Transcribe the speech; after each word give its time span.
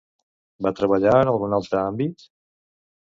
Va 0.65 0.69
treballar 0.79 1.13
en 1.17 1.31
algun 1.33 1.53
altre 1.57 1.83
àmbit? 1.91 2.25